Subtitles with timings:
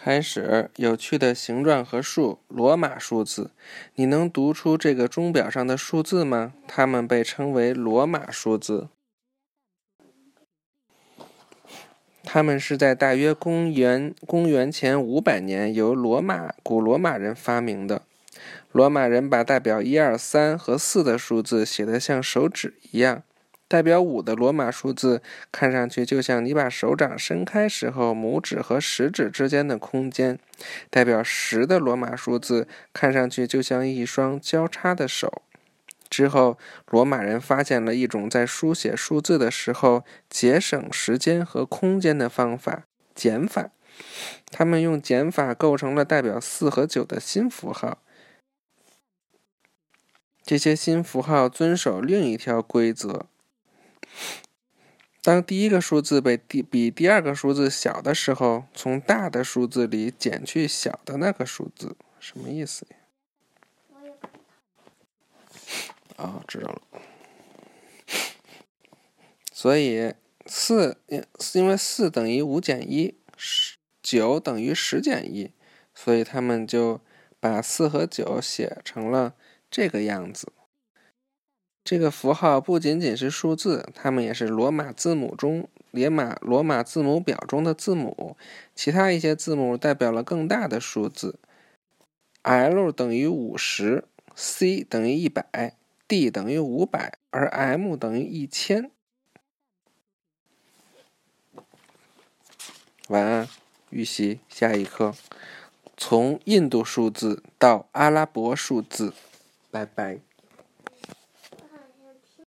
[0.00, 3.50] 开始，有趣的形状和数，罗马数字。
[3.96, 6.54] 你能读出这个钟表上的数字吗？
[6.68, 8.88] 它们被称为罗马数字。
[12.22, 18.02] 它们是在大约公元公元前五百年由罗马古罗马人发明的。
[18.70, 23.24] 罗马人把代表一二三和四的数字写得像手指一样。
[23.68, 25.22] 代表五的罗马数字
[25.52, 30.36] 看上去就像你把手掌伸开时候拇指和食指之间的空间；
[30.88, 35.42] 代表十的罗马数字看上去就像一双交叉的手。
[36.08, 43.70] 之后，罗马人发现了一种在书写数字的时候节省时间和空间的方法——减法。
[44.50, 47.98] 他们用减法构成了代表四和九的新符号。
[50.42, 53.26] 这些新符号遵守另一条规则。
[55.22, 62.96] 当第一个数字被第比第二个数字小的时候，从大的数字里减去小的那个数字，什么意思呀？
[66.16, 66.82] 啊，知道了。
[69.52, 70.14] 所以
[70.46, 70.96] 四，
[71.52, 75.52] 因为四等于五减一，十九等于十减一，
[75.94, 77.00] 所以他们就
[77.38, 79.34] 把四和九写成了
[79.70, 80.52] 这个样子。
[81.88, 88.36] 这个符号不仅仅是数字，它们也是罗马字母中罗马罗马字母表中的字母。
[88.74, 91.38] 其他一些字母代表了更大的数字
[92.42, 98.90] ，L 等于五十，C 等于一百，D 等于五百，而 M 等于一千。
[103.08, 103.48] 晚安，
[103.88, 105.14] 预习下一课，
[105.96, 109.14] 从印度数字到阿拉伯数字，
[109.70, 110.27] 拜拜。